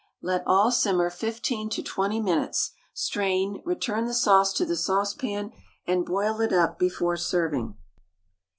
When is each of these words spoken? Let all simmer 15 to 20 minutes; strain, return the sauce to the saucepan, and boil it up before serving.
Let 0.23 0.41
all 0.47 0.71
simmer 0.71 1.11
15 1.11 1.69
to 1.69 1.83
20 1.83 2.19
minutes; 2.21 2.71
strain, 2.91 3.61
return 3.63 4.05
the 4.05 4.15
sauce 4.15 4.51
to 4.53 4.65
the 4.65 4.75
saucepan, 4.75 5.51
and 5.85 6.03
boil 6.07 6.41
it 6.41 6.51
up 6.51 6.79
before 6.79 7.17
serving. 7.17 7.77